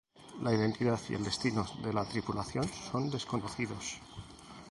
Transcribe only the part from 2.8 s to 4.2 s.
son desconocidos.